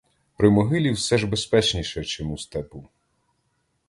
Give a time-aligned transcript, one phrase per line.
[0.37, 2.87] При могилі все ж безпечніше, чим у степу.